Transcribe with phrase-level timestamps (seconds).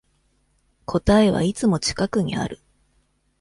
[0.87, 2.59] 答えはいつも近くにある